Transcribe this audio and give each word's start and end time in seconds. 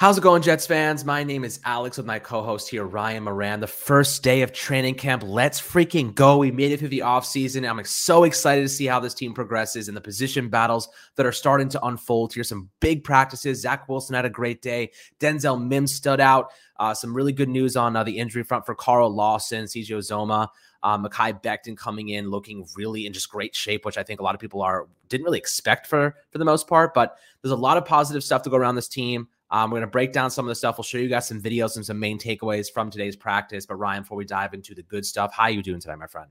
How's 0.00 0.16
it 0.16 0.22
going, 0.22 0.40
Jets 0.40 0.66
fans? 0.66 1.04
My 1.04 1.22
name 1.24 1.44
is 1.44 1.60
Alex 1.62 1.98
with 1.98 2.06
my 2.06 2.18
co 2.18 2.42
host 2.42 2.70
here, 2.70 2.84
Ryan 2.84 3.24
Moran. 3.24 3.60
The 3.60 3.66
first 3.66 4.22
day 4.22 4.40
of 4.40 4.50
training 4.50 4.94
camp. 4.94 5.22
Let's 5.22 5.60
freaking 5.60 6.14
go. 6.14 6.38
We 6.38 6.50
made 6.50 6.72
it 6.72 6.78
through 6.78 6.88
the 6.88 7.00
offseason. 7.00 7.68
I'm 7.68 7.84
so 7.84 8.24
excited 8.24 8.62
to 8.62 8.68
see 8.70 8.86
how 8.86 8.98
this 8.98 9.12
team 9.12 9.34
progresses 9.34 9.88
and 9.88 9.96
the 9.96 10.00
position 10.00 10.48
battles 10.48 10.88
that 11.16 11.26
are 11.26 11.32
starting 11.32 11.68
to 11.68 11.84
unfold 11.84 12.32
here. 12.32 12.44
Some 12.44 12.70
big 12.80 13.04
practices. 13.04 13.60
Zach 13.60 13.90
Wilson 13.90 14.14
had 14.14 14.24
a 14.24 14.30
great 14.30 14.62
day. 14.62 14.90
Denzel 15.18 15.62
Mims 15.62 15.92
stood 15.92 16.18
out. 16.18 16.52
Uh, 16.78 16.94
some 16.94 17.14
really 17.14 17.34
good 17.34 17.50
news 17.50 17.76
on 17.76 17.94
uh, 17.94 18.02
the 18.02 18.16
injury 18.16 18.42
front 18.42 18.64
for 18.64 18.74
Carl 18.74 19.14
Lawson, 19.14 19.66
CJ 19.66 19.90
Uzomah. 19.90 20.48
Uh, 20.82 20.96
Mekhi 20.96 21.42
Becton 21.42 21.76
coming 21.76 22.08
in 22.08 22.30
looking 22.30 22.66
really 22.74 23.04
in 23.04 23.12
just 23.12 23.28
great 23.28 23.54
shape, 23.54 23.84
which 23.84 23.98
I 23.98 24.02
think 24.02 24.20
a 24.20 24.22
lot 24.22 24.34
of 24.34 24.40
people 24.40 24.62
are 24.62 24.86
didn't 25.10 25.26
really 25.26 25.36
expect 25.36 25.86
for 25.86 26.14
for 26.30 26.38
the 26.38 26.46
most 26.46 26.66
part. 26.68 26.94
But 26.94 27.18
there's 27.42 27.52
a 27.52 27.56
lot 27.56 27.76
of 27.76 27.84
positive 27.84 28.24
stuff 28.24 28.40
to 28.44 28.50
go 28.50 28.56
around 28.56 28.76
this 28.76 28.88
team. 28.88 29.28
Um, 29.50 29.70
we're 29.70 29.78
going 29.78 29.88
to 29.88 29.90
break 29.90 30.12
down 30.12 30.30
some 30.30 30.44
of 30.44 30.48
the 30.48 30.54
stuff. 30.54 30.78
We'll 30.78 30.84
show 30.84 30.98
you 30.98 31.08
guys 31.08 31.26
some 31.26 31.42
videos 31.42 31.76
and 31.76 31.84
some 31.84 31.98
main 31.98 32.18
takeaways 32.18 32.72
from 32.72 32.90
today's 32.90 33.16
practice. 33.16 33.66
But 33.66 33.76
Ryan, 33.76 34.02
before 34.02 34.16
we 34.16 34.24
dive 34.24 34.54
into 34.54 34.74
the 34.74 34.82
good 34.82 35.04
stuff, 35.04 35.32
how 35.32 35.44
are 35.44 35.50
you 35.50 35.62
doing 35.62 35.80
today, 35.80 35.96
my 35.96 36.06
friend? 36.06 36.30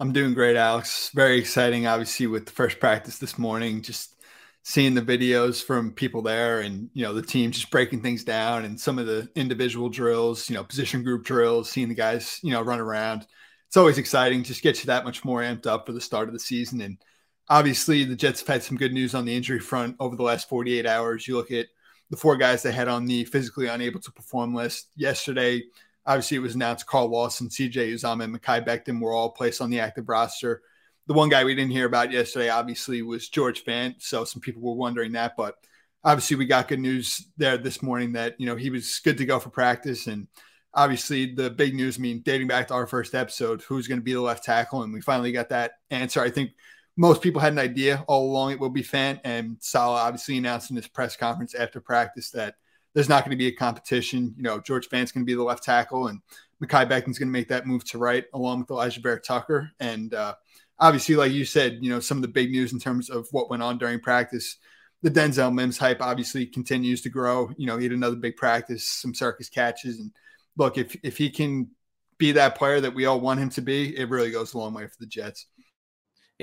I'm 0.00 0.12
doing 0.12 0.34
great, 0.34 0.56
Alex. 0.56 1.10
Very 1.14 1.38
exciting, 1.38 1.86
obviously, 1.86 2.26
with 2.26 2.46
the 2.46 2.52
first 2.52 2.80
practice 2.80 3.18
this 3.18 3.38
morning. 3.38 3.80
Just 3.80 4.14
seeing 4.64 4.94
the 4.94 5.02
videos 5.02 5.62
from 5.62 5.92
people 5.92 6.22
there 6.22 6.60
and 6.60 6.88
you 6.94 7.02
know 7.02 7.12
the 7.12 7.20
team 7.20 7.50
just 7.50 7.70
breaking 7.70 8.00
things 8.00 8.24
down 8.24 8.64
and 8.64 8.80
some 8.80 8.98
of 8.98 9.06
the 9.06 9.28
individual 9.36 9.88
drills, 9.88 10.50
you 10.50 10.56
know, 10.56 10.64
position 10.64 11.02
group 11.02 11.24
drills, 11.24 11.70
seeing 11.70 11.88
the 11.88 11.94
guys, 11.94 12.40
you 12.42 12.50
know, 12.50 12.62
run 12.62 12.80
around. 12.80 13.26
It's 13.68 13.76
always 13.76 13.98
exciting. 13.98 14.42
Just 14.42 14.62
gets 14.62 14.80
you 14.80 14.86
that 14.86 15.04
much 15.04 15.24
more 15.24 15.40
amped 15.40 15.66
up 15.66 15.86
for 15.86 15.92
the 15.92 16.00
start 16.00 16.28
of 16.28 16.34
the 16.34 16.40
season. 16.40 16.80
And 16.80 16.98
obviously, 17.48 18.04
the 18.04 18.16
Jets 18.16 18.40
have 18.40 18.48
had 18.48 18.62
some 18.62 18.76
good 18.76 18.92
news 18.92 19.14
on 19.14 19.24
the 19.24 19.34
injury 19.36 19.60
front 19.60 19.96
over 20.00 20.16
the 20.16 20.22
last 20.22 20.48
48 20.48 20.86
hours. 20.86 21.26
You 21.26 21.36
look 21.36 21.50
at 21.50 21.66
the 22.10 22.16
four 22.16 22.36
guys 22.36 22.62
they 22.62 22.72
had 22.72 22.88
on 22.88 23.06
the 23.06 23.24
physically 23.24 23.66
unable 23.66 24.00
to 24.00 24.12
perform 24.12 24.54
list 24.54 24.88
yesterday. 24.96 25.62
Obviously, 26.06 26.36
it 26.36 26.40
was 26.40 26.54
announced 26.54 26.86
Carl 26.86 27.08
Lawson, 27.08 27.48
CJ 27.48 27.94
Uzomah, 27.94 28.24
and 28.24 28.38
Mekhi 28.38 28.66
Becton 28.66 29.00
were 29.00 29.12
all 29.12 29.30
placed 29.30 29.62
on 29.62 29.70
the 29.70 29.80
active 29.80 30.08
roster. 30.08 30.62
The 31.06 31.14
one 31.14 31.28
guy 31.28 31.44
we 31.44 31.54
didn't 31.54 31.72
hear 31.72 31.86
about 31.86 32.12
yesterday, 32.12 32.50
obviously, 32.50 33.02
was 33.02 33.28
George 33.28 33.64
Fant. 33.64 34.02
So 34.02 34.24
some 34.24 34.40
people 34.40 34.62
were 34.62 34.74
wondering 34.74 35.12
that, 35.12 35.34
but 35.36 35.56
obviously, 36.02 36.36
we 36.36 36.46
got 36.46 36.68
good 36.68 36.80
news 36.80 37.26
there 37.36 37.56
this 37.56 37.82
morning 37.82 38.12
that 38.12 38.38
you 38.38 38.46
know 38.46 38.56
he 38.56 38.70
was 38.70 39.00
good 39.02 39.18
to 39.18 39.26
go 39.26 39.38
for 39.38 39.50
practice, 39.50 40.06
and 40.06 40.28
obviously, 40.74 41.34
the 41.34 41.50
big 41.50 41.74
news. 41.74 41.98
I 41.98 42.02
mean, 42.02 42.20
dating 42.22 42.48
back 42.48 42.68
to 42.68 42.74
our 42.74 42.86
first 42.86 43.14
episode, 43.14 43.62
who's 43.62 43.88
going 43.88 44.00
to 44.00 44.04
be 44.04 44.12
the 44.12 44.20
left 44.20 44.44
tackle, 44.44 44.82
and 44.82 44.92
we 44.92 45.00
finally 45.00 45.32
got 45.32 45.48
that 45.48 45.72
answer. 45.90 46.20
I 46.20 46.30
think 46.30 46.52
most 46.96 47.22
people 47.22 47.40
had 47.40 47.52
an 47.52 47.58
idea 47.58 48.04
all 48.06 48.30
along 48.30 48.52
it 48.52 48.60
will 48.60 48.70
be 48.70 48.82
Fant, 48.82 49.20
and 49.24 49.56
Saleh 49.60 50.00
obviously 50.00 50.38
announced 50.38 50.70
in 50.70 50.76
his 50.76 50.86
press 50.86 51.16
conference 51.16 51.54
after 51.54 51.80
practice 51.80 52.30
that 52.30 52.54
there's 52.94 53.08
not 53.08 53.24
going 53.24 53.32
to 53.32 53.36
be 53.36 53.48
a 53.48 53.52
competition. 53.52 54.32
You 54.36 54.44
know, 54.44 54.60
George 54.60 54.88
Fant's 54.88 55.10
going 55.10 55.24
to 55.24 55.30
be 55.30 55.34
the 55.34 55.42
left 55.42 55.64
tackle, 55.64 56.06
and 56.06 56.20
Mekhi 56.62 56.88
Becton's 56.88 57.18
going 57.18 57.28
to 57.28 57.32
make 57.32 57.48
that 57.48 57.66
move 57.66 57.84
to 57.86 57.98
right 57.98 58.24
along 58.32 58.60
with 58.60 58.70
Elijah 58.70 59.00
Vera-Tucker. 59.00 59.70
And 59.80 60.14
uh, 60.14 60.34
obviously, 60.78 61.16
like 61.16 61.32
you 61.32 61.44
said, 61.44 61.78
you 61.80 61.90
know, 61.90 62.00
some 62.00 62.18
of 62.18 62.22
the 62.22 62.28
big 62.28 62.50
news 62.50 62.72
in 62.72 62.78
terms 62.78 63.10
of 63.10 63.26
what 63.32 63.50
went 63.50 63.62
on 63.62 63.78
during 63.78 64.00
practice. 64.00 64.56
The 65.02 65.10
Denzel 65.10 65.52
Mims 65.52 65.76
hype 65.76 66.00
obviously 66.00 66.46
continues 66.46 67.02
to 67.02 67.10
grow. 67.10 67.50
You 67.58 67.66
know, 67.66 67.76
he 67.76 67.84
had 67.84 67.92
another 67.92 68.16
big 68.16 68.36
practice, 68.36 68.88
some 68.88 69.12
circus 69.12 69.50
catches, 69.50 69.98
and 69.98 70.12
look, 70.56 70.78
if 70.78 70.96
if 71.02 71.18
he 71.18 71.28
can 71.28 71.68
be 72.16 72.32
that 72.32 72.56
player 72.56 72.80
that 72.80 72.94
we 72.94 73.04
all 73.04 73.20
want 73.20 73.40
him 73.40 73.50
to 73.50 73.60
be, 73.60 73.96
it 73.98 74.08
really 74.08 74.30
goes 74.30 74.54
a 74.54 74.58
long 74.58 74.72
way 74.72 74.86
for 74.86 74.96
the 75.00 75.06
Jets. 75.06 75.46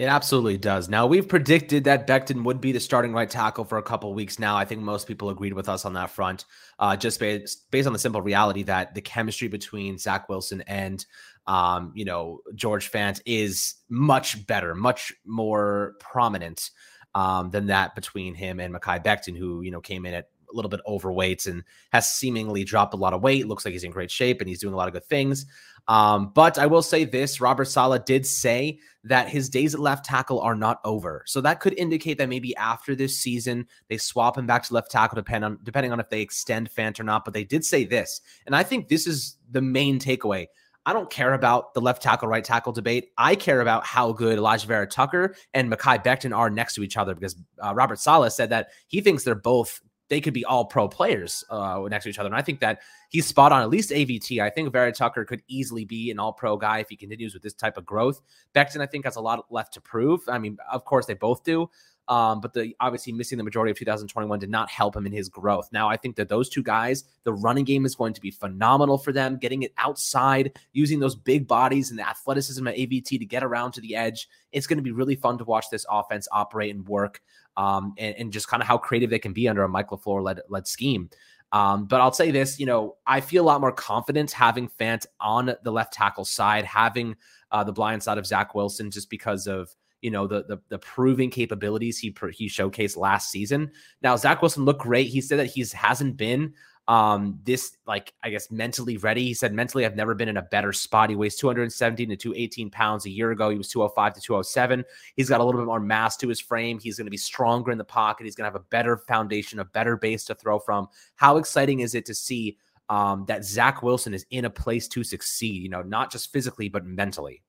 It 0.02 0.08
absolutely 0.08 0.58
does. 0.58 0.90
Now, 0.90 1.06
we've 1.06 1.28
predicted 1.28 1.84
that 1.84 2.08
Becton 2.08 2.44
would 2.44 2.60
be 2.60 2.72
the 2.72 2.80
starting 2.80 3.14
right 3.14 3.30
tackle 3.30 3.66
for 3.66 3.78
a 3.78 3.84
couple 3.84 4.12
weeks 4.16 4.40
now. 4.40 4.58
I 4.58 4.66
think 4.66 4.82
most 4.82 5.08
people 5.08 5.30
agreed 5.30 5.54
with 5.54 5.70
us 5.70 5.86
on 5.86 5.94
that 5.94 6.10
front, 6.10 6.46
uh, 6.80 6.96
just 6.96 7.20
based, 7.20 7.70
based 7.70 7.86
on 7.86 7.94
the 7.94 8.00
simple 8.00 8.24
reality 8.24 8.64
that 8.64 8.96
the 8.96 9.02
chemistry 9.02 9.48
between 9.48 10.00
Zach 10.00 10.28
Wilson 10.28 10.62
and, 10.66 11.06
um, 11.46 11.92
you 11.94 12.04
know, 12.04 12.40
George 12.56 12.92
Fant 12.92 13.22
is 13.28 13.76
much 13.90 14.48
better, 14.48 14.74
much 14.74 15.14
more 15.24 15.94
prominent 16.00 16.72
um, 17.14 17.52
than 17.52 17.68
that 17.68 17.94
between 17.94 18.34
him 18.34 18.60
and 18.60 18.74
Mekhi 18.74 19.06
Becton, 19.06 19.38
who, 19.38 19.62
you 19.62 19.70
know, 19.70 19.82
came 19.82 20.08
in 20.08 20.16
at 20.16 20.30
a 20.52 20.56
little 20.56 20.70
bit 20.70 20.82
overweight 20.88 21.46
and 21.46 21.64
has 21.92 22.12
seemingly 22.12 22.64
dropped 22.64 22.96
a 22.96 22.98
lot 22.98 23.14
of 23.14 23.22
weight. 23.22 23.48
Looks 23.48 23.66
like 23.66 23.74
he's 23.74 23.84
in 23.84 23.92
great 23.92 24.10
shape 24.12 24.42
and 24.42 24.50
he's 24.50 24.60
doing 24.60 24.74
a 24.74 24.78
lot 24.78 24.88
of 24.88 24.94
good 24.94 25.06
things. 25.06 25.46
Um, 25.88 26.32
but 26.34 26.58
I 26.58 26.68
will 26.68 26.82
say 26.82 27.04
this 27.04 27.42
Robert 27.42 27.66
Saleh 27.66 28.06
did 28.06 28.26
say 28.26 28.80
that 29.04 29.30
his 29.30 29.50
days 29.50 29.74
at 29.74 29.80
left 29.80 30.06
tackle 30.06 30.40
are 30.40 30.56
not 30.56 30.80
over. 30.86 31.24
So 31.26 31.42
that 31.42 31.60
could 31.60 31.74
indicate 31.78 32.18
that 32.20 32.30
maybe 32.30 32.56
after 32.56 32.96
this 32.96 33.18
season, 33.18 33.68
they 33.90 33.98
swap 33.98 34.38
him 34.38 34.46
back 34.46 34.64
to 34.64 34.74
left 34.74 34.92
tackle, 34.92 35.16
depend 35.16 35.44
on, 35.44 35.60
depending 35.64 35.92
on 35.92 36.00
if 36.00 36.10
they 36.10 36.22
extend 36.22 36.70
Fant 36.72 37.00
or 37.00 37.04
not. 37.04 37.26
But 37.26 37.34
they 37.34 37.44
did 37.44 37.66
say 37.66 37.84
this. 37.84 38.22
And 38.46 38.56
I 38.56 38.64
think 38.64 38.88
this 38.88 39.08
is 39.08 39.38
the 39.50 39.62
main 39.62 40.00
takeaway. 40.00 40.48
I 40.86 40.94
don't 40.94 41.10
care 41.10 41.34
about 41.34 41.74
the 41.74 41.82
left 41.82 42.02
tackle, 42.02 42.28
right 42.28 42.44
tackle 42.44 42.74
debate. 42.74 43.12
I 43.18 43.36
care 43.36 43.62
about 43.62 43.86
how 43.86 44.14
good 44.14 44.38
Elijah 44.38 44.66
Vera-Tucker 44.68 45.36
and 45.54 45.72
Mekhi 45.72 46.04
Becton 46.04 46.36
are 46.36 46.50
next 46.50 46.74
to 46.76 46.84
each 46.84 46.98
other 46.98 47.14
because 47.14 47.36
uh, 47.64 47.74
Robert 47.76 48.00
Saleh 48.00 48.32
said 48.32 48.50
that 48.50 48.70
he 48.88 49.00
thinks 49.00 49.24
they're 49.24 49.36
both 49.36 49.80
they 50.12 50.20
could 50.20 50.34
be 50.34 50.44
all 50.44 50.66
pro 50.66 50.90
players 50.90 51.42
uh, 51.50 51.82
next 51.90 52.04
to 52.04 52.10
each 52.10 52.20
other. 52.20 52.28
And 52.28 52.36
I 52.36 52.42
think 52.42 52.60
that 52.60 52.82
he's 53.08 53.26
spot 53.26 53.54
on, 53.54 53.62
at 53.62 53.70
least 53.70 53.92
AVT. 53.92 54.44
I 54.44 54.50
think 54.50 54.70
Vera-Tucker 54.74 55.24
could 55.24 55.42
easily 55.48 55.86
be 55.86 56.12
an 56.12 56.20
all 56.20 56.34
pro 56.34 56.58
guy 56.58 56.80
if 56.80 56.90
he 56.90 56.98
continues 56.98 57.34
with 57.34 57.42
this 57.42 57.54
type 57.54 57.78
of 57.78 57.86
growth. 57.86 58.22
Becton, 58.54 58.82
I 58.82 58.88
think, 58.88 59.06
has 59.06 59.16
a 59.16 59.22
lot 59.22 59.46
left 59.50 59.74
to 59.76 59.82
prove. 59.82 60.20
I 60.28 60.38
mean, 60.38 60.58
of 60.70 60.84
course, 60.84 61.06
they 61.06 61.14
both 61.14 61.46
do. 61.46 61.70
Um, 62.12 62.42
but 62.42 62.52
the 62.52 62.76
obviously 62.82 63.14
missing 63.14 63.38
the 63.38 63.44
majority 63.46 63.72
of 63.72 63.78
2021 63.78 64.38
did 64.38 64.50
not 64.50 64.70
help 64.70 64.98
him 64.98 65.06
in 65.06 65.14
his 65.14 65.30
growth. 65.30 65.70
Now, 65.72 65.88
I 65.88 65.96
think 65.96 66.18
that 66.18 66.28
those 66.28 66.50
two 66.50 66.62
guys, 66.62 67.06
the 67.24 67.32
running 67.32 67.64
game 67.64 67.86
is 67.86 67.96
going 67.96 68.14
to 68.14 68.20
be 68.20 68.32
phenomenal 68.32 68.98
for 68.98 69.14
them, 69.14 69.38
getting 69.38 69.64
it 69.64 69.72
outside, 69.78 70.60
using 70.74 71.00
those 71.00 71.16
big 71.16 71.48
bodies 71.48 71.90
and 71.90 71.98
the 71.98 72.06
athleticism 72.06 72.68
at 72.68 72.76
AVT 72.76 73.18
to 73.18 73.26
get 73.26 73.46
around 73.46 73.72
to 73.72 73.82
the 73.82 73.96
edge. 73.96 74.28
It's 74.52 74.68
going 74.68 74.76
to 74.76 74.84
be 74.84 74.92
really 74.92 75.16
fun 75.16 75.38
to 75.38 75.46
watch 75.46 75.70
this 75.72 75.86
offense 75.90 76.28
operate 76.34 76.76
and 76.76 76.86
work 76.86 77.22
um, 77.56 77.94
and, 77.98 78.14
and, 78.18 78.34
just 78.34 78.50
kind 78.50 78.62
of 78.62 78.68
how 78.68 78.78
creative 78.78 79.10
they 79.10 79.20
can 79.20 79.32
be 79.32 79.48
under 79.48 79.64
a 79.64 79.70
Mike 79.70 79.90
LaFleur 79.90 80.22
led, 80.22 80.42
led 80.50 80.68
scheme. 80.68 81.10
Um, 81.54 81.86
but 81.86 82.02
I'll 82.02 82.12
say 82.12 82.32
this, 82.32 82.60
you 82.60 82.66
know, 82.66 82.98
I 83.08 83.22
feel 83.22 83.44
a 83.44 83.48
lot 83.48 83.62
more 83.62 83.72
confident 83.72 84.32
having 84.32 84.68
Fant 84.68 85.06
on 85.22 85.54
the 85.64 85.72
left 85.72 85.94
tackle 85.94 86.26
side, 86.26 86.66
having 86.66 87.16
uh, 87.52 87.64
the 87.64 87.74
blind 87.74 88.04
side 88.04 88.18
of 88.18 88.26
Zach 88.26 88.54
Wilson, 88.54 88.92
just 88.92 89.10
because 89.10 89.48
of 89.48 89.74
you 90.02 90.12
know 90.12 90.28
the 90.28 90.44
the, 90.44 90.60
the 90.70 90.80
proving 90.80 91.30
capabilities 91.30 91.98
he 91.98 92.14
he 92.34 92.48
showcased 92.48 92.98
last 92.98 93.30
season. 93.30 93.72
Now 94.02 94.16
Zach 94.16 94.42
Wilson 94.42 94.66
looked 94.66 94.82
great. 94.82 95.08
He 95.08 95.22
said 95.22 95.40
that 95.40 95.48
he's 95.48 95.72
hasn't 95.72 96.18
been 96.18 96.54
um 96.88 97.40
this 97.44 97.78
like 97.86 98.12
i 98.24 98.30
guess 98.32 98.50
mentally 98.50 98.98
ready. 98.98 99.24
He 99.24 99.36
said 99.36 99.54
mentally 99.54 99.86
i've 99.86 99.96
never 99.96 100.16
been 100.16 100.28
in 100.28 100.38
a 100.38 100.42
better 100.42 100.74
spot. 100.74 101.12
He 101.12 101.16
weighs 101.16 101.36
217 101.36 102.10
to 102.10 102.16
218 102.16 102.72
pounds 102.72 103.06
a 103.06 103.10
year 103.10 103.32
ago. 103.32 103.52
He 103.52 103.58
was 103.58 103.70
205 103.70 104.16
to 104.16 104.22
207 104.22 104.84
he's 105.16 105.30
got 105.30 105.42
a 105.42 105.44
little 105.44 105.62
bit 105.62 105.68
more 105.68 105.80
mass 105.80 106.18
to 106.18 106.28
his 106.28 106.40
frame. 106.40 106.80
He's 106.80 106.98
going 106.98 107.06
to 107.06 107.12
be 107.12 107.18
stronger 107.18 107.72
in 107.72 107.78
the 107.78 107.84
pocket. 107.84 108.24
He's 108.24 108.36
going 108.36 108.50
to 108.50 108.52
have 108.52 108.62
a 108.62 108.66
better 108.72 108.98
foundation 108.98 109.60
a 109.60 109.66
better 109.66 109.96
base 109.96 110.26
to 110.26 110.36
throw 110.36 110.58
from. 110.58 110.88
How 111.16 111.38
exciting 111.38 111.82
is 111.82 111.94
it 111.94 112.06
to 112.08 112.16
see 112.16 112.58
um, 112.90 113.26
that 113.28 113.46
zach 113.46 113.84
wilson 113.84 114.14
is 114.14 114.26
in 114.32 114.46
a 114.46 114.50
place 114.50 114.88
to 114.90 115.04
succeed 115.04 115.64
you 115.64 115.70
know 115.70 115.82
not 115.82 116.12
just 116.12 116.34
physically 116.34 116.68
but 116.68 116.86
mentally 116.86 117.42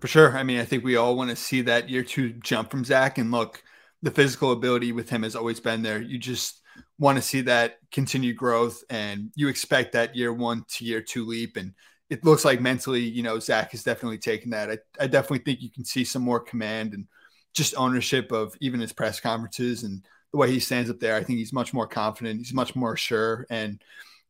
for 0.00 0.06
sure 0.06 0.36
i 0.36 0.42
mean 0.42 0.60
i 0.60 0.64
think 0.64 0.84
we 0.84 0.96
all 0.96 1.16
want 1.16 1.30
to 1.30 1.36
see 1.36 1.60
that 1.60 1.88
year 1.88 2.02
two 2.02 2.32
jump 2.34 2.70
from 2.70 2.84
zach 2.84 3.18
and 3.18 3.30
look 3.30 3.62
the 4.02 4.10
physical 4.10 4.52
ability 4.52 4.92
with 4.92 5.10
him 5.10 5.22
has 5.22 5.36
always 5.36 5.60
been 5.60 5.82
there 5.82 6.00
you 6.00 6.18
just 6.18 6.62
want 6.98 7.16
to 7.16 7.22
see 7.22 7.42
that 7.42 7.78
continued 7.92 8.36
growth 8.36 8.82
and 8.90 9.30
you 9.34 9.48
expect 9.48 9.92
that 9.92 10.16
year 10.16 10.32
one 10.32 10.64
to 10.68 10.84
year 10.84 11.00
two 11.00 11.26
leap. 11.26 11.56
And 11.56 11.74
it 12.10 12.24
looks 12.24 12.44
like 12.44 12.60
mentally, 12.60 13.02
you 13.02 13.22
know, 13.22 13.38
Zach 13.38 13.70
has 13.72 13.82
definitely 13.82 14.18
taken 14.18 14.50
that. 14.50 14.70
I, 14.70 14.78
I 15.00 15.06
definitely 15.06 15.40
think 15.40 15.62
you 15.62 15.70
can 15.70 15.84
see 15.84 16.04
some 16.04 16.22
more 16.22 16.40
command 16.40 16.94
and 16.94 17.06
just 17.54 17.74
ownership 17.76 18.32
of 18.32 18.54
even 18.60 18.80
his 18.80 18.92
press 18.92 19.20
conferences 19.20 19.84
and 19.84 20.04
the 20.32 20.38
way 20.38 20.50
he 20.50 20.60
stands 20.60 20.90
up 20.90 21.00
there. 21.00 21.16
I 21.16 21.22
think 21.22 21.38
he's 21.38 21.52
much 21.52 21.72
more 21.72 21.86
confident. 21.86 22.38
He's 22.38 22.54
much 22.54 22.74
more 22.74 22.96
sure. 22.96 23.46
And 23.50 23.82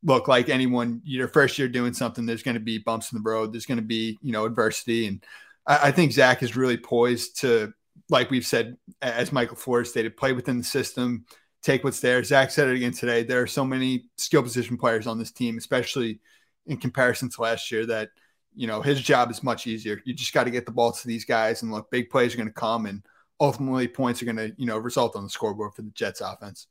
look, 0.03 0.29
like 0.29 0.49
anyone, 0.49 1.00
your 1.05 1.29
first 1.29 1.59
year 1.59 1.69
doing 1.69 1.94
something, 1.94 2.26
there's 2.26 2.43
going 2.43 2.55
to 2.55 2.61
be 2.61 2.79
bumps 2.79 3.12
in 3.12 3.19
the 3.19 3.29
road. 3.29 3.53
There's 3.53 3.67
going 3.67 3.79
to 3.79 3.82
be, 3.82 4.19
you 4.23 4.32
know, 4.32 4.44
adversity. 4.44 5.06
And 5.06 5.25
I, 5.69 5.88
I 5.88 5.91
think 5.93 6.12
Zach 6.12 6.43
is 6.43 6.56
really 6.56 6.76
poised 6.76 7.41
to, 7.43 7.73
like 8.09 8.31
we've 8.31 8.47
said, 8.47 8.76
as 9.00 9.31
Mike 9.31 9.50
LaFleur 9.50 9.87
stated, 9.87 10.17
play 10.17 10.32
within 10.32 10.59
the 10.59 10.65
system, 10.65 11.26
take 11.62 11.85
what's 11.85 12.00
there. 12.00 12.25
Zach 12.25 12.50
said 12.50 12.69
it 12.69 12.76
again 12.76 12.93
today. 12.93 13.23
There 13.23 13.43
are 13.43 13.47
so 13.47 13.65
many 13.65 14.06
skill 14.17 14.43
position 14.43 14.76
players 14.76 15.06
on 15.06 15.19
this 15.19 15.31
team, 15.31 15.59
especially 15.59 16.20
in 16.67 16.79
comparison 16.79 17.31
to 17.31 17.43
last 17.43 17.70
year, 17.70 17.87
that 17.87 18.11
you 18.55 18.67
know 18.67 18.82
his 18.82 19.00
job 19.00 19.31
is 19.31 19.43
much 19.43 19.67
easier. 19.67 20.00
You 20.05 20.15
just 20.15 20.32
got 20.32 20.44
to 20.44 20.50
get 20.50 20.67
the 20.67 20.73
ball 20.73 20.93
to 20.93 21.06
these 21.06 21.25
guys, 21.25 21.62
and 21.62 21.71
look, 21.71 21.91
big 21.91 22.11
plays 22.11 22.35
are 22.35 22.38
going 22.38 22.49
to 22.49 22.55
come, 22.55 22.87
and 22.87 23.05
ultimately 23.41 23.87
points 23.87 24.23
are 24.23 24.25
going 24.25 24.37
to 24.37 24.53
you 24.56 24.67
know 24.67 24.79
result 24.79 25.14
on 25.14 25.23
the 25.23 25.31
scoreboard 25.31 25.75
for 25.75 25.82
the 25.82 25.91
Jets 25.91 26.21
offense. 26.21 26.67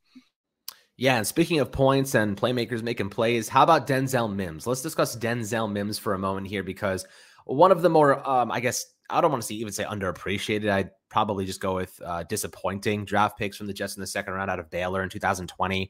Yeah, 0.99 1.17
and 1.17 1.27
speaking 1.27 1.59
of 1.59 1.71
points 1.71 2.15
and 2.15 2.35
playmakers 2.35 2.81
making 2.81 3.09
plays, 3.09 3.47
how 3.47 3.61
about 3.61 3.85
Denzel 3.85 4.33
Mims? 4.33 4.65
Let's 4.65 4.81
discuss 4.81 5.15
Denzel 5.15 5.71
Mims 5.71 5.99
for 5.99 6.15
a 6.15 6.19
moment 6.19 6.47
here 6.47 6.63
because 6.63 7.05
one 7.47 7.71
of 7.71 7.81
the 7.81 7.89
more, 7.89 8.27
um, 8.27 8.51
I 8.51 8.59
guess, 8.59 8.85
I 9.09 9.21
don't 9.21 9.31
want 9.31 9.41
to 9.41 9.47
see 9.47 9.55
even 9.55 9.71
say 9.71 9.85
underappreciated. 9.85 10.69
I'd 10.69 10.89
probably 11.09 11.45
just 11.45 11.61
go 11.61 11.75
with 11.75 11.99
uh, 12.05 12.23
disappointing 12.23 13.05
draft 13.05 13.37
picks 13.37 13.55
from 13.55 13.67
the 13.67 13.73
Jets 13.73 13.95
in 13.95 14.01
the 14.01 14.07
second 14.07 14.33
round 14.33 14.51
out 14.51 14.59
of 14.59 14.69
Baylor 14.69 15.01
in 15.01 15.09
2020. 15.09 15.89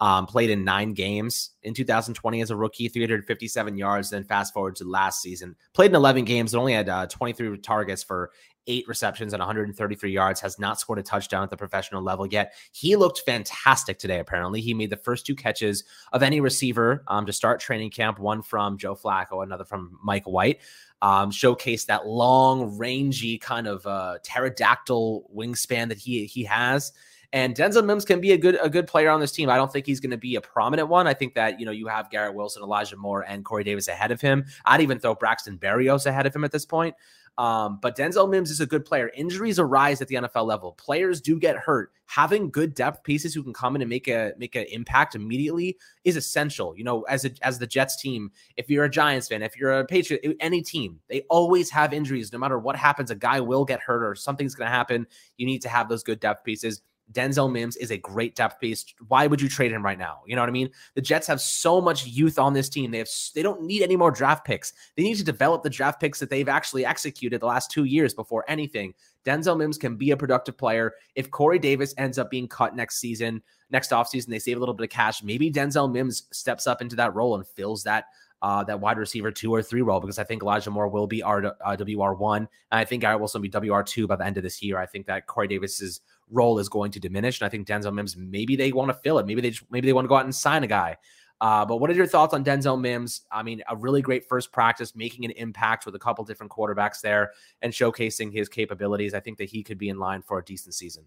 Um, 0.00 0.26
played 0.26 0.50
in 0.50 0.64
nine 0.64 0.92
games 0.92 1.50
in 1.62 1.74
2020 1.74 2.40
as 2.42 2.50
a 2.50 2.56
rookie, 2.56 2.88
357 2.88 3.76
yards. 3.76 4.10
Then 4.10 4.22
fast 4.22 4.52
forward 4.52 4.76
to 4.76 4.84
last 4.84 5.22
season, 5.22 5.56
played 5.72 5.90
in 5.90 5.96
11 5.96 6.24
games 6.24 6.52
and 6.52 6.60
only 6.60 6.74
had 6.74 6.88
uh, 6.88 7.06
23 7.06 7.56
targets 7.58 8.02
for 8.02 8.30
eight 8.68 8.86
receptions 8.86 9.32
and 9.32 9.40
133 9.40 10.12
yards, 10.12 10.40
has 10.40 10.58
not 10.58 10.78
scored 10.78 11.00
a 11.00 11.02
touchdown 11.02 11.42
at 11.42 11.50
the 11.50 11.56
professional 11.56 12.02
level 12.02 12.26
yet. 12.26 12.54
He 12.70 12.94
looked 12.94 13.22
fantastic 13.26 13.98
today, 13.98 14.20
apparently. 14.20 14.60
He 14.60 14.74
made 14.74 14.90
the 14.90 14.96
first 14.96 15.26
two 15.26 15.34
catches 15.34 15.82
of 16.12 16.22
any 16.22 16.40
receiver 16.40 17.02
um, 17.08 17.26
to 17.26 17.32
start 17.32 17.60
training 17.60 17.90
camp, 17.90 18.18
one 18.20 18.42
from 18.42 18.78
Joe 18.78 18.94
Flacco, 18.94 19.42
another 19.42 19.64
from 19.64 19.98
Mike 20.02 20.24
White. 20.24 20.60
Um, 21.00 21.30
showcase 21.30 21.84
that 21.86 22.06
long, 22.06 22.76
rangy 22.76 23.38
kind 23.38 23.66
of 23.66 23.86
uh, 23.86 24.18
pterodactyl 24.22 25.30
wingspan 25.34 25.88
that 25.88 25.98
he 25.98 26.26
he 26.26 26.44
has. 26.44 26.92
And 27.32 27.54
Denzel 27.54 27.84
Mims 27.84 28.06
can 28.06 28.20
be 28.20 28.32
a 28.32 28.38
good 28.38 28.58
a 28.60 28.70
good 28.70 28.86
player 28.86 29.10
on 29.10 29.20
this 29.20 29.32
team. 29.32 29.50
I 29.50 29.56
don't 29.56 29.70
think 29.70 29.84
he's 29.84 30.00
going 30.00 30.12
to 30.12 30.16
be 30.16 30.36
a 30.36 30.40
prominent 30.40 30.88
one. 30.88 31.06
I 31.06 31.12
think 31.12 31.34
that 31.34 31.60
you 31.60 31.66
know 31.66 31.72
you 31.72 31.86
have 31.86 32.10
Garrett 32.10 32.34
Wilson, 32.34 32.62
Elijah 32.62 32.96
Moore, 32.96 33.22
and 33.22 33.44
Corey 33.44 33.64
Davis 33.64 33.86
ahead 33.86 34.10
of 34.10 34.20
him. 34.20 34.46
I'd 34.64 34.80
even 34.80 34.98
throw 34.98 35.14
Braxton 35.14 35.58
Berrios 35.58 36.06
ahead 36.06 36.26
of 36.26 36.34
him 36.34 36.42
at 36.42 36.52
this 36.52 36.64
point. 36.64 36.94
Um, 37.38 37.78
but 37.80 37.96
Denzel 37.96 38.28
Mims 38.28 38.50
is 38.50 38.60
a 38.60 38.66
good 38.66 38.84
player. 38.84 39.12
Injuries 39.14 39.60
arise 39.60 40.02
at 40.02 40.08
the 40.08 40.16
NFL 40.16 40.44
level. 40.44 40.72
Players 40.72 41.20
do 41.20 41.38
get 41.38 41.56
hurt. 41.56 41.92
Having 42.06 42.50
good 42.50 42.74
depth 42.74 43.04
pieces 43.04 43.32
who 43.32 43.44
can 43.44 43.52
come 43.52 43.76
in 43.76 43.82
and 43.82 43.88
make 43.88 44.08
a 44.08 44.32
make 44.38 44.56
an 44.56 44.64
impact 44.70 45.14
immediately 45.14 45.78
is 46.02 46.16
essential. 46.16 46.76
You 46.76 46.82
know, 46.82 47.02
as 47.02 47.24
a, 47.24 47.30
as 47.42 47.60
the 47.60 47.66
Jets 47.66 48.00
team, 48.00 48.32
if 48.56 48.68
you're 48.68 48.84
a 48.84 48.90
Giants 48.90 49.28
fan, 49.28 49.42
if 49.42 49.56
you're 49.56 49.78
a 49.78 49.84
Patriot, 49.84 50.36
any 50.40 50.62
team, 50.62 50.98
they 51.08 51.20
always 51.30 51.70
have 51.70 51.92
injuries. 51.92 52.32
No 52.32 52.40
matter 52.40 52.58
what 52.58 52.74
happens, 52.74 53.12
a 53.12 53.14
guy 53.14 53.40
will 53.40 53.64
get 53.64 53.80
hurt 53.80 54.02
or 54.02 54.16
something's 54.16 54.56
going 54.56 54.66
to 54.66 54.74
happen. 54.74 55.06
You 55.36 55.46
need 55.46 55.62
to 55.62 55.68
have 55.68 55.88
those 55.88 56.02
good 56.02 56.18
depth 56.18 56.42
pieces. 56.42 56.82
Denzel 57.12 57.50
Mims 57.50 57.76
is 57.76 57.90
a 57.90 57.96
great 57.96 58.34
depth 58.34 58.60
piece. 58.60 58.84
Why 59.08 59.26
would 59.26 59.40
you 59.40 59.48
trade 59.48 59.72
him 59.72 59.84
right 59.84 59.98
now? 59.98 60.20
You 60.26 60.36
know 60.36 60.42
what 60.42 60.48
I 60.48 60.52
mean? 60.52 60.70
The 60.94 61.00
Jets 61.00 61.26
have 61.26 61.40
so 61.40 61.80
much 61.80 62.06
youth 62.06 62.38
on 62.38 62.52
this 62.52 62.68
team. 62.68 62.90
They 62.90 62.98
have 62.98 63.08
they 63.34 63.42
don't 63.42 63.62
need 63.62 63.82
any 63.82 63.96
more 63.96 64.10
draft 64.10 64.44
picks. 64.44 64.72
They 64.96 65.02
need 65.02 65.16
to 65.16 65.24
develop 65.24 65.62
the 65.62 65.70
draft 65.70 66.00
picks 66.00 66.18
that 66.20 66.30
they've 66.30 66.48
actually 66.48 66.84
executed 66.84 67.40
the 67.40 67.46
last 67.46 67.70
two 67.70 67.84
years 67.84 68.14
before 68.14 68.44
anything. 68.48 68.94
Denzel 69.24 69.56
Mims 69.58 69.78
can 69.78 69.96
be 69.96 70.10
a 70.10 70.16
productive 70.16 70.56
player. 70.56 70.94
If 71.14 71.30
Corey 71.30 71.58
Davis 71.58 71.94
ends 71.98 72.18
up 72.18 72.30
being 72.30 72.48
cut 72.48 72.76
next 72.76 72.98
season, 72.98 73.42
next 73.70 73.90
offseason, 73.90 74.26
they 74.26 74.38
save 74.38 74.56
a 74.56 74.60
little 74.60 74.74
bit 74.74 74.84
of 74.84 74.90
cash. 74.90 75.22
Maybe 75.22 75.50
Denzel 75.50 75.90
Mims 75.90 76.24
steps 76.32 76.66
up 76.66 76.80
into 76.80 76.96
that 76.96 77.14
role 77.14 77.34
and 77.34 77.46
fills 77.46 77.82
that 77.84 78.06
uh, 78.42 78.64
that 78.64 78.80
wide 78.80 78.98
receiver 78.98 79.30
two 79.30 79.52
or 79.52 79.62
three 79.62 79.82
role 79.82 80.00
because 80.00 80.18
I 80.18 80.24
think 80.24 80.42
Elijah 80.42 80.70
Moore 80.70 80.88
will 80.88 81.06
be 81.06 81.22
R, 81.22 81.44
uh, 81.46 81.76
WR1. 81.76 82.36
And 82.36 82.48
I 82.70 82.84
think 82.84 83.02
Garrett 83.02 83.18
Wilson 83.18 83.40
will 83.40 83.48
be 83.48 83.68
WR2 83.68 84.06
by 84.06 84.16
the 84.16 84.24
end 84.24 84.36
of 84.36 84.42
this 84.42 84.62
year. 84.62 84.78
I 84.78 84.86
think 84.86 85.06
that 85.06 85.26
Corey 85.26 85.48
Davis's 85.48 86.00
role 86.30 86.58
is 86.58 86.68
going 86.68 86.92
to 86.92 87.00
diminish. 87.00 87.40
And 87.40 87.46
I 87.46 87.48
think 87.48 87.66
Denzel 87.66 87.92
Mims, 87.92 88.16
maybe 88.16 88.54
they 88.54 88.72
want 88.72 88.90
to 88.90 88.94
fill 88.94 89.18
it. 89.18 89.26
Maybe 89.26 89.40
they 89.40 89.50
just, 89.50 89.64
maybe 89.70 89.86
they 89.86 89.92
want 89.92 90.04
to 90.04 90.08
go 90.08 90.16
out 90.16 90.24
and 90.24 90.34
sign 90.34 90.62
a 90.62 90.68
guy. 90.68 90.96
Uh, 91.40 91.64
but 91.64 91.76
what 91.76 91.88
are 91.88 91.94
your 91.94 92.06
thoughts 92.06 92.34
on 92.34 92.44
Denzel 92.44 92.80
Mims? 92.80 93.22
I 93.30 93.42
mean, 93.42 93.62
a 93.68 93.76
really 93.76 94.02
great 94.02 94.28
first 94.28 94.52
practice, 94.52 94.94
making 94.96 95.24
an 95.24 95.30
impact 95.32 95.86
with 95.86 95.94
a 95.94 95.98
couple 95.98 96.24
different 96.24 96.50
quarterbacks 96.50 97.00
there 97.00 97.32
and 97.62 97.72
showcasing 97.72 98.32
his 98.32 98.48
capabilities. 98.48 99.14
I 99.14 99.20
think 99.20 99.38
that 99.38 99.48
he 99.48 99.62
could 99.62 99.78
be 99.78 99.88
in 99.88 99.98
line 99.98 100.22
for 100.22 100.38
a 100.38 100.44
decent 100.44 100.74
season. 100.74 101.04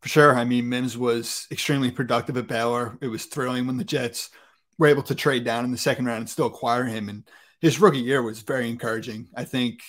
For 0.00 0.08
sure. 0.10 0.36
I 0.36 0.44
mean, 0.44 0.68
Mims 0.68 0.98
was 0.98 1.46
extremely 1.50 1.90
productive 1.90 2.36
at 2.36 2.46
Baylor. 2.46 2.98
It 3.00 3.08
was 3.08 3.24
thrilling 3.24 3.66
when 3.66 3.78
the 3.78 3.84
Jets 3.84 4.30
were 4.78 4.86
able 4.86 5.02
to 5.04 5.14
trade 5.14 5.44
down 5.44 5.64
in 5.64 5.70
the 5.70 5.78
second 5.78 6.06
round 6.06 6.20
and 6.20 6.30
still 6.30 6.46
acquire 6.46 6.84
him. 6.84 7.08
And 7.08 7.24
his 7.60 7.80
rookie 7.80 7.98
year 7.98 8.22
was 8.22 8.42
very 8.42 8.68
encouraging. 8.68 9.28
I 9.34 9.44
think 9.44 9.80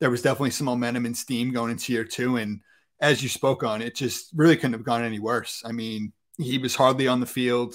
there 0.00 0.10
was 0.10 0.22
definitely 0.22 0.50
some 0.50 0.66
momentum 0.66 1.06
and 1.06 1.16
steam 1.16 1.52
going 1.52 1.70
into 1.70 1.92
year 1.92 2.04
two. 2.04 2.36
And 2.36 2.60
as 3.00 3.22
you 3.22 3.28
spoke 3.28 3.62
on, 3.62 3.82
it 3.82 3.94
just 3.94 4.30
really 4.34 4.56
couldn't 4.56 4.74
have 4.74 4.84
gone 4.84 5.04
any 5.04 5.18
worse. 5.18 5.62
I 5.64 5.72
mean, 5.72 6.12
he 6.38 6.58
was 6.58 6.74
hardly 6.74 7.08
on 7.08 7.20
the 7.20 7.26
field. 7.26 7.74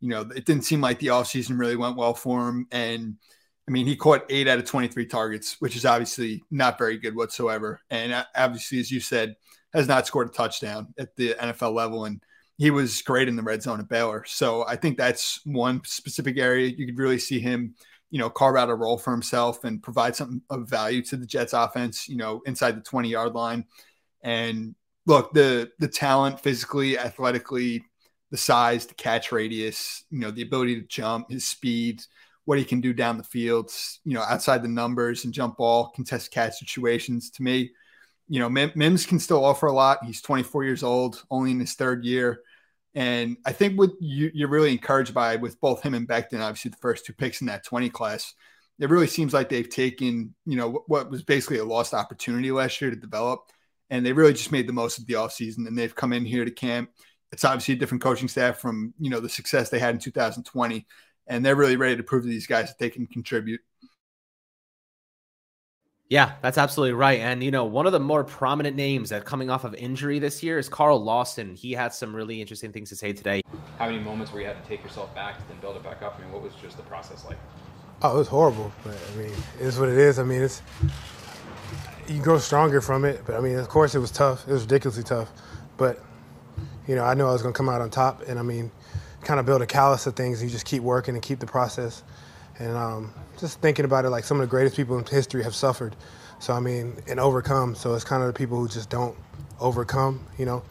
You 0.00 0.08
know, 0.08 0.22
it 0.22 0.46
didn't 0.46 0.64
seem 0.64 0.80
like 0.80 0.98
the 0.98 1.08
offseason 1.08 1.58
really 1.58 1.76
went 1.76 1.96
well 1.96 2.14
for 2.14 2.48
him. 2.48 2.66
And 2.72 3.16
I 3.68 3.70
mean, 3.70 3.86
he 3.86 3.96
caught 3.96 4.26
eight 4.28 4.48
out 4.48 4.58
of 4.58 4.64
23 4.64 5.06
targets, 5.06 5.56
which 5.60 5.76
is 5.76 5.84
obviously 5.84 6.42
not 6.50 6.78
very 6.78 6.98
good 6.98 7.14
whatsoever. 7.14 7.80
And 7.90 8.12
uh, 8.12 8.24
obviously, 8.34 8.80
as 8.80 8.90
you 8.90 9.00
said, 9.00 9.36
has 9.72 9.88
not 9.88 10.06
scored 10.06 10.28
a 10.28 10.32
touchdown 10.32 10.92
at 10.98 11.14
the 11.16 11.34
NFL 11.34 11.74
level. 11.74 12.04
And 12.04 12.22
he 12.58 12.70
was 12.70 13.02
great 13.02 13.28
in 13.28 13.36
the 13.36 13.42
red 13.42 13.62
zone 13.62 13.80
at 13.80 13.88
Baylor. 13.88 14.24
So 14.26 14.66
I 14.66 14.76
think 14.76 14.96
that's 14.96 15.40
one 15.44 15.80
specific 15.84 16.38
area 16.38 16.68
you 16.68 16.86
could 16.86 16.98
really 16.98 17.18
see 17.18 17.40
him, 17.40 17.74
you 18.10 18.18
know, 18.18 18.30
carve 18.30 18.56
out 18.56 18.70
a 18.70 18.74
role 18.74 18.98
for 18.98 19.10
himself 19.10 19.64
and 19.64 19.82
provide 19.82 20.14
something 20.14 20.42
of 20.50 20.68
value 20.68 21.02
to 21.02 21.16
the 21.16 21.26
Jets 21.26 21.54
offense, 21.54 22.08
you 22.08 22.16
know, 22.16 22.42
inside 22.46 22.76
the 22.76 22.82
20 22.82 23.08
yard 23.08 23.34
line. 23.34 23.64
And 24.22 24.74
look, 25.06 25.32
the 25.32 25.70
the 25.78 25.88
talent 25.88 26.40
physically, 26.40 26.98
athletically, 26.98 27.84
the 28.30 28.36
size, 28.36 28.86
the 28.86 28.94
catch 28.94 29.32
radius, 29.32 30.04
you 30.10 30.18
know, 30.18 30.30
the 30.30 30.42
ability 30.42 30.80
to 30.80 30.86
jump, 30.86 31.30
his 31.30 31.46
speed, 31.46 32.02
what 32.44 32.58
he 32.58 32.64
can 32.64 32.80
do 32.80 32.92
down 32.92 33.18
the 33.18 33.24
field, 33.24 33.70
you 34.04 34.14
know, 34.14 34.22
outside 34.22 34.62
the 34.62 34.68
numbers 34.68 35.24
and 35.24 35.34
jump 35.34 35.56
ball, 35.56 35.92
contest 35.94 36.30
catch 36.30 36.58
situations. 36.58 37.30
To 37.30 37.42
me, 37.42 37.72
you 38.32 38.38
know, 38.38 38.48
Mims 38.48 39.04
can 39.04 39.18
still 39.18 39.44
offer 39.44 39.66
a 39.66 39.74
lot. 39.74 40.02
He's 40.06 40.22
24 40.22 40.64
years 40.64 40.82
old, 40.82 41.22
only 41.30 41.50
in 41.50 41.60
his 41.60 41.74
third 41.74 42.02
year. 42.02 42.40
And 42.94 43.36
I 43.44 43.52
think 43.52 43.78
what 43.78 43.90
you, 44.00 44.46
are 44.46 44.48
really 44.48 44.72
encouraged 44.72 45.12
by 45.12 45.36
with 45.36 45.60
both 45.60 45.82
him 45.82 45.92
and 45.92 46.08
Becton, 46.08 46.40
obviously 46.40 46.70
the 46.70 46.78
first 46.78 47.04
two 47.04 47.12
picks 47.12 47.42
in 47.42 47.48
that 47.48 47.62
20 47.62 47.90
class, 47.90 48.32
it 48.78 48.88
really 48.88 49.06
seems 49.06 49.34
like 49.34 49.50
they've 49.50 49.68
taken, 49.68 50.34
you 50.46 50.56
know, 50.56 50.82
what 50.86 51.10
was 51.10 51.22
basically 51.22 51.58
a 51.58 51.64
lost 51.64 51.92
opportunity 51.92 52.50
last 52.50 52.80
year 52.80 52.88
to 52.88 52.96
develop 52.96 53.50
and 53.90 54.04
they 54.04 54.14
really 54.14 54.32
just 54.32 54.50
made 54.50 54.66
the 54.66 54.72
most 54.72 54.98
of 54.98 55.06
the 55.06 55.12
offseason 55.12 55.66
and 55.68 55.76
they've 55.76 55.94
come 55.94 56.14
in 56.14 56.24
here 56.24 56.46
to 56.46 56.50
camp. 56.50 56.88
It's 57.32 57.44
obviously 57.44 57.74
a 57.74 57.78
different 57.78 58.02
coaching 58.02 58.28
staff 58.28 58.60
from, 58.60 58.94
you 58.98 59.10
know, 59.10 59.20
the 59.20 59.28
success 59.28 59.68
they 59.68 59.78
had 59.78 59.94
in 59.94 60.00
2020 60.00 60.86
and 61.26 61.44
they're 61.44 61.54
really 61.54 61.76
ready 61.76 61.98
to 61.98 62.02
prove 62.02 62.22
to 62.22 62.30
these 62.30 62.46
guys 62.46 62.68
that 62.68 62.78
they 62.78 62.88
can 62.88 63.06
contribute. 63.06 63.60
Yeah, 66.12 66.32
that's 66.42 66.58
absolutely 66.58 66.92
right. 66.92 67.20
And, 67.20 67.42
you 67.42 67.50
know, 67.50 67.64
one 67.64 67.86
of 67.86 67.92
the 67.92 67.98
more 67.98 68.22
prominent 68.22 68.76
names 68.76 69.08
that 69.08 69.24
coming 69.24 69.48
off 69.48 69.64
of 69.64 69.74
injury 69.74 70.18
this 70.18 70.42
year 70.42 70.58
is 70.58 70.68
Carl 70.68 71.02
Lawson. 71.02 71.54
He 71.54 71.72
had 71.72 71.94
some 71.94 72.14
really 72.14 72.38
interesting 72.38 72.70
things 72.70 72.90
to 72.90 72.96
say 72.96 73.14
today. 73.14 73.40
How 73.78 73.86
many 73.86 73.98
moments 73.98 74.30
where 74.30 74.42
you 74.42 74.46
had 74.46 74.62
to 74.62 74.68
take 74.68 74.84
yourself 74.84 75.14
back 75.14 75.38
to 75.38 75.48
then 75.48 75.58
build 75.62 75.76
it 75.76 75.82
back 75.82 76.02
up? 76.02 76.18
I 76.18 76.22
mean, 76.22 76.30
what 76.30 76.42
was 76.42 76.52
just 76.60 76.76
the 76.76 76.82
process 76.82 77.24
like? 77.24 77.38
Oh, 78.02 78.16
it 78.16 78.18
was 78.18 78.28
horrible. 78.28 78.70
But, 78.84 78.94
I 78.94 79.16
mean, 79.16 79.32
it 79.58 79.62
is 79.64 79.80
what 79.80 79.88
it 79.88 79.96
is. 79.96 80.18
I 80.18 80.24
mean, 80.24 80.42
it's 80.42 80.60
you 82.08 82.20
grow 82.20 82.36
stronger 82.36 82.82
from 82.82 83.06
it. 83.06 83.22
But 83.24 83.36
I 83.36 83.40
mean, 83.40 83.56
of 83.56 83.70
course, 83.70 83.94
it 83.94 83.98
was 83.98 84.10
tough. 84.10 84.46
It 84.46 84.52
was 84.52 84.64
ridiculously 84.64 85.04
tough. 85.04 85.30
But 85.78 85.98
you 86.86 86.94
know, 86.94 87.04
I 87.04 87.14
knew 87.14 87.24
I 87.24 87.32
was 87.32 87.40
going 87.40 87.54
to 87.54 87.56
come 87.56 87.70
out 87.70 87.80
on 87.80 87.88
top, 87.88 88.20
and 88.28 88.38
I 88.38 88.42
mean, 88.42 88.70
kind 89.22 89.40
of 89.40 89.46
build 89.46 89.62
a 89.62 89.66
callus 89.66 90.06
of 90.06 90.14
things. 90.14 90.42
And 90.42 90.50
you 90.50 90.52
just 90.52 90.66
keep 90.66 90.82
working 90.82 91.14
and 91.14 91.22
keep 91.22 91.38
the 91.38 91.46
process, 91.46 92.02
and 92.58 92.76
um, 92.76 93.12
just 93.38 93.60
thinking 93.60 93.84
about 93.84 94.04
it, 94.04 94.10
like 94.10 94.24
some 94.24 94.38
of 94.38 94.42
the 94.42 94.50
greatest 94.50 94.76
people 94.76 94.98
in 94.98 95.04
history 95.04 95.42
have 95.42 95.54
suffered. 95.54 95.96
So 96.38 96.52
I 96.52 96.60
mean, 96.60 96.96
and 97.08 97.20
overcome. 97.20 97.74
So 97.74 97.94
it's 97.94 98.04
kind 98.04 98.22
of 98.22 98.26
the 98.28 98.34
people 98.34 98.58
who 98.58 98.68
just 98.68 98.90
don't 98.90 99.16
overcome. 99.60 100.24
You 100.38 100.46
know. 100.46 100.62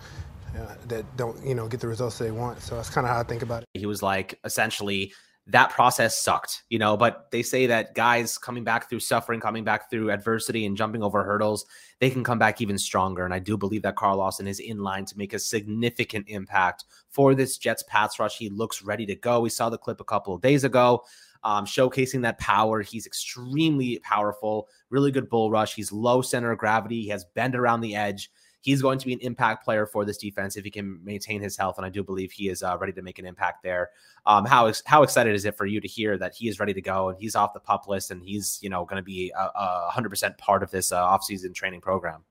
Uh, 0.54 0.76
that 0.90 1.06
don't 1.16 1.42
you 1.46 1.56
know 1.56 1.66
get 1.66 1.80
the 1.80 1.88
results 1.88 2.18
they 2.18 2.30
want 2.30 2.62
so 2.62 2.76
that's 2.76 2.90
kind 2.90 3.08
of 3.08 3.14
how 3.14 3.18
i 3.18 3.24
think 3.24 3.42
about 3.42 3.64
it 3.64 3.70
he 3.74 3.86
was 3.86 4.04
like 4.04 4.38
essentially 4.44 5.14
that 5.48 5.72
process 5.72 6.22
sucked, 6.22 6.64
you 6.70 6.78
know. 6.78 6.96
But 6.96 7.30
they 7.32 7.42
say 7.42 7.68
that 7.68 7.96
guys 7.96 8.38
coming 8.38 8.64
back 8.64 8.90
through 8.90 9.00
suffering, 9.00 9.40
coming 9.40 9.64
back 9.64 9.90
through 9.90 10.12
adversity, 10.12 10.66
and 10.66 10.78
jumping 10.78 11.04
over 11.04 11.24
hurdles, 11.24 11.66
they 12.00 12.10
can 12.10 12.24
come 12.24 12.40
back 12.40 12.62
even 12.62 12.78
stronger. 12.78 13.26
And 13.26 13.34
I 13.34 13.40
do 13.40 13.58
believe 13.58 13.82
that 13.82 13.96
Carl 13.96 14.18
Lawson 14.18 14.48
is 14.48 14.60
in 14.60 14.80
line 14.80 15.06
to 15.06 15.18
make 15.18 15.34
a 15.34 15.40
significant 15.40 16.26
impact 16.28 16.86
for 17.10 17.34
this 17.34 17.58
Jets 17.58 17.84
pass 17.88 18.20
rush. 18.20 18.38
He 18.38 18.50
looks 18.50 18.84
ready 18.84 19.06
to 19.08 19.16
go. 19.16 19.42
We 19.42 19.50
saw 19.50 19.70
the 19.70 19.78
clip 19.78 20.00
a 20.00 20.06
couple 20.06 20.34
of 20.34 20.42
days 20.42 20.64
ago. 20.64 21.04
Um, 21.44 21.66
showcasing 21.66 22.22
that 22.22 22.38
power. 22.38 22.82
He's 22.82 23.08
extremely 23.08 24.00
powerful, 24.04 24.68
really 24.90 25.12
good 25.12 25.30
bull 25.30 25.50
rush. 25.50 25.74
He's 25.74 25.92
low 25.92 26.22
center 26.22 26.52
of 26.52 26.60
gravity. 26.60 27.02
He 27.02 27.10
has 27.10 27.26
bend 27.34 27.56
around 27.56 27.82
the 27.82 27.96
edge 27.96 28.30
he's 28.62 28.82
going 28.82 29.00
to 29.00 29.06
be 29.06 29.14
an 29.14 29.20
impact 29.20 29.66
player 29.66 29.86
for 29.86 30.06
this 30.06 30.18
defense 30.18 30.56
if 30.56 30.64
he 30.64 30.72
can 30.72 31.04
maintain 31.04 31.42
his 31.42 31.58
health. 31.58 31.78
And 31.78 31.86
I 31.86 31.90
do 31.90 32.04
believe 32.04 32.32
he 32.32 32.48
is 32.48 32.64
uh, 32.64 32.78
ready 32.78 32.94
to 32.94 33.02
make 33.02 33.20
an 33.20 33.26
impact 33.26 33.64
there. 33.64 33.90
Um, 34.26 34.46
how 34.46 34.72
how 34.86 35.04
excited 35.04 35.36
is 35.36 35.46
it 35.46 35.58
for 35.58 35.66
you 35.66 35.82
to 35.82 35.88
hear 35.88 36.18
that 36.18 36.34
he 36.36 36.48
is 36.48 36.60
ready 36.60 36.74
to 36.74 36.82
go 36.82 37.10
and 37.10 37.20
he's 37.20 37.36
off 37.36 37.54
the 37.54 37.60
pup 37.60 37.88
list 37.88 38.12
and 38.12 38.24
he's 38.24 38.60
you 38.62 38.70
know 38.70 38.86
going 38.86 39.02
to 39.02 39.04
be 39.06 39.34
a 39.36 39.90
hundred 39.90 40.10
percent 40.10 40.38
part 40.38 40.64
of 40.64 40.72
this 40.72 40.92
uh, 40.92 41.02
offseason 41.02 41.54
training 41.54 41.82
program? 41.82 42.24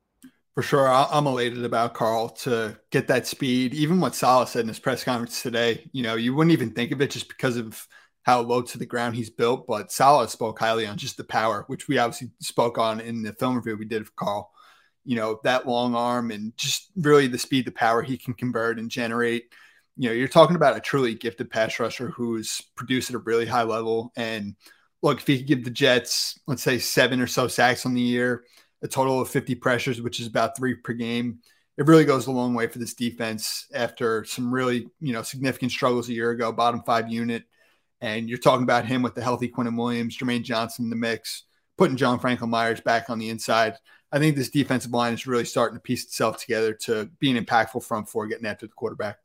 For 0.54 0.62
sure, 0.62 0.88
I'm 0.88 1.26
elated 1.26 1.64
about 1.64 1.94
Carl 1.94 2.28
to 2.28 2.78
get 2.90 3.06
that 3.06 3.26
speed. 3.26 3.72
Even 3.72 4.00
what 4.00 4.16
Saleh 4.16 4.48
said 4.48 4.62
in 4.62 4.68
his 4.68 4.80
press 4.80 5.04
conference 5.04 5.42
today, 5.42 5.88
you 5.92 6.02
know, 6.02 6.16
you 6.16 6.34
wouldn't 6.34 6.52
even 6.52 6.72
think 6.72 6.90
of 6.90 7.00
it 7.00 7.10
just 7.10 7.28
because 7.28 7.56
of 7.56 7.86
how 8.22 8.40
low 8.40 8.62
to 8.62 8.78
the 8.78 8.86
ground 8.86 9.16
he's 9.16 9.30
built. 9.30 9.66
But 9.66 9.92
Saleh 9.92 10.30
spoke 10.30 10.58
highly 10.58 10.86
on 10.86 10.96
just 10.96 11.16
the 11.16 11.24
power, 11.24 11.64
which 11.66 11.88
we 11.88 11.98
obviously 11.98 12.30
spoke 12.40 12.78
on 12.78 13.00
in 13.00 13.22
the 13.22 13.32
film 13.32 13.56
review 13.56 13.76
we 13.76 13.84
did 13.84 14.02
of 14.02 14.14
Carl 14.16 14.52
you 15.04 15.16
know, 15.16 15.40
that 15.44 15.66
long 15.66 15.94
arm 15.94 16.30
and 16.30 16.56
just 16.56 16.90
really 16.96 17.26
the 17.26 17.38
speed, 17.38 17.64
the 17.64 17.72
power 17.72 18.02
he 18.02 18.16
can 18.18 18.34
convert 18.34 18.78
and 18.78 18.90
generate. 18.90 19.52
You 19.96 20.08
know, 20.08 20.14
you're 20.14 20.28
talking 20.28 20.56
about 20.56 20.76
a 20.76 20.80
truly 20.80 21.14
gifted 21.14 21.50
pass 21.50 21.78
rusher 21.78 22.10
who's 22.10 22.62
produced 22.76 23.10
at 23.10 23.16
a 23.16 23.20
really 23.20 23.46
high 23.46 23.62
level. 23.62 24.12
And 24.16 24.56
look, 25.02 25.18
if 25.18 25.26
he 25.26 25.38
could 25.38 25.46
give 25.46 25.64
the 25.64 25.70
Jets, 25.70 26.38
let's 26.46 26.62
say 26.62 26.78
seven 26.78 27.20
or 27.20 27.26
so 27.26 27.48
sacks 27.48 27.86
on 27.86 27.94
the 27.94 28.00
year, 28.00 28.44
a 28.82 28.88
total 28.88 29.20
of 29.20 29.28
50 29.28 29.56
pressures, 29.56 30.00
which 30.00 30.20
is 30.20 30.26
about 30.26 30.56
three 30.56 30.74
per 30.74 30.92
game, 30.92 31.40
it 31.76 31.86
really 31.86 32.04
goes 32.04 32.26
a 32.26 32.30
long 32.32 32.54
way 32.54 32.66
for 32.66 32.78
this 32.78 32.94
defense 32.94 33.66
after 33.74 34.24
some 34.24 34.52
really, 34.52 34.88
you 35.00 35.12
know, 35.12 35.22
significant 35.22 35.72
struggles 35.72 36.08
a 36.08 36.12
year 36.12 36.30
ago, 36.30 36.52
bottom 36.52 36.82
five 36.84 37.10
unit. 37.10 37.44
And 38.00 38.28
you're 38.28 38.38
talking 38.38 38.62
about 38.62 38.86
him 38.86 39.02
with 39.02 39.14
the 39.14 39.22
healthy 39.22 39.48
Quinnen 39.48 39.76
Williams, 39.76 40.16
Jermaine 40.16 40.42
Johnson 40.42 40.86
in 40.86 40.90
the 40.90 40.96
mix, 40.96 41.44
putting 41.76 41.96
John 41.96 42.18
Franklin 42.18 42.50
Myers 42.50 42.80
back 42.80 43.10
on 43.10 43.18
the 43.18 43.28
inside. 43.28 43.76
I 44.12 44.18
think 44.18 44.36
this 44.36 44.50
defensive 44.50 44.92
line 44.92 45.12
is 45.12 45.26
really 45.26 45.44
starting 45.44 45.76
to 45.76 45.82
piece 45.82 46.04
itself 46.04 46.38
together 46.38 46.72
to 46.84 47.10
be 47.20 47.30
an 47.30 47.44
impactful 47.44 47.84
front 47.84 48.08
four 48.08 48.26
getting 48.26 48.46
after 48.46 48.66
the 48.66 48.72
quarterback. 48.72 49.18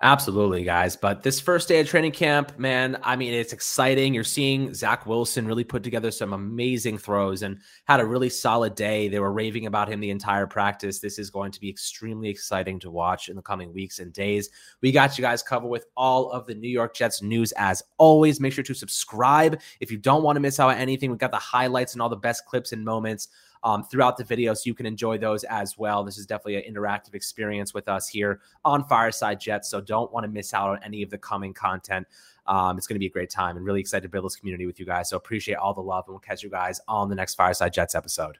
Absolutely, 0.00 0.62
guys. 0.62 0.94
But 0.94 1.24
this 1.24 1.40
first 1.40 1.66
day 1.66 1.80
of 1.80 1.88
training 1.88 2.12
camp, 2.12 2.56
man, 2.56 2.98
I 3.02 3.16
mean, 3.16 3.32
it's 3.32 3.52
exciting. 3.52 4.14
You're 4.14 4.22
seeing 4.22 4.72
Zach 4.72 5.06
Wilson 5.06 5.44
really 5.44 5.64
put 5.64 5.82
together 5.82 6.12
some 6.12 6.32
amazing 6.32 6.98
throws 6.98 7.42
and 7.42 7.58
had 7.84 7.98
a 7.98 8.04
really 8.04 8.28
solid 8.28 8.76
day. 8.76 9.08
They 9.08 9.18
were 9.18 9.32
raving 9.32 9.66
about 9.66 9.88
him 9.88 9.98
the 9.98 10.10
entire 10.10 10.46
practice. 10.46 11.00
This 11.00 11.18
is 11.18 11.30
going 11.30 11.50
to 11.50 11.60
be 11.60 11.68
extremely 11.68 12.28
exciting 12.28 12.78
to 12.80 12.92
watch 12.92 13.28
in 13.28 13.34
the 13.34 13.42
coming 13.42 13.72
weeks 13.74 13.98
and 13.98 14.12
days. 14.12 14.50
We 14.82 14.92
got 14.92 15.18
you 15.18 15.22
guys 15.22 15.42
covered 15.42 15.68
with 15.68 15.86
all 15.96 16.30
of 16.30 16.46
the 16.46 16.54
New 16.54 16.70
York 16.70 16.94
Jets 16.94 17.20
news 17.20 17.50
as 17.52 17.82
always. 17.96 18.38
Make 18.38 18.52
sure 18.52 18.64
to 18.64 18.74
subscribe 18.74 19.60
if 19.80 19.90
you 19.90 19.98
don't 19.98 20.22
want 20.22 20.36
to 20.36 20.40
miss 20.40 20.60
out 20.60 20.70
on 20.70 20.76
anything. 20.76 21.10
We've 21.10 21.18
got 21.18 21.32
the 21.32 21.38
highlights 21.38 21.94
and 21.94 22.02
all 22.02 22.08
the 22.08 22.16
best 22.16 22.46
clips 22.46 22.70
and 22.70 22.84
moments 22.84 23.28
um, 23.62 23.84
throughout 23.84 24.16
the 24.16 24.24
video 24.24 24.54
so 24.54 24.62
you 24.64 24.74
can 24.74 24.86
enjoy 24.86 25.18
those 25.18 25.44
as 25.44 25.76
well. 25.78 26.04
This 26.04 26.18
is 26.18 26.26
definitely 26.26 26.56
an 26.56 26.74
interactive 26.74 27.14
experience 27.14 27.74
with 27.74 27.88
us 27.88 28.08
here 28.08 28.40
on 28.64 28.84
Fireside 28.84 29.40
Jets. 29.40 29.68
So 29.68 29.80
don't 29.80 30.12
want 30.12 30.24
to 30.24 30.28
miss 30.28 30.54
out 30.54 30.70
on 30.70 30.80
any 30.84 31.02
of 31.02 31.10
the 31.10 31.18
coming 31.18 31.52
content. 31.52 32.06
Um, 32.46 32.78
it's 32.78 32.86
going 32.86 32.94
to 32.94 33.00
be 33.00 33.06
a 33.06 33.10
great 33.10 33.30
time 33.30 33.56
and 33.56 33.66
really 33.66 33.80
excited 33.80 34.02
to 34.02 34.08
build 34.08 34.24
this 34.24 34.36
community 34.36 34.66
with 34.66 34.80
you 34.80 34.86
guys. 34.86 35.10
So 35.10 35.16
appreciate 35.16 35.56
all 35.56 35.74
the 35.74 35.82
love 35.82 36.04
and 36.06 36.14
we'll 36.14 36.20
catch 36.20 36.42
you 36.42 36.50
guys 36.50 36.80
on 36.88 37.08
the 37.08 37.14
next 37.14 37.34
Fireside 37.34 37.72
Jets 37.72 37.94
episode. 37.94 38.38